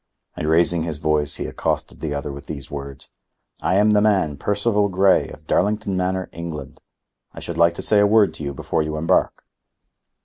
[0.35, 3.11] And raising his voice, he accosted the other with these words:
[3.61, 6.81] "I am the man, Percival Grey, of Darlington Manor, England.
[7.35, 9.43] I should like to say a word to you before you embark."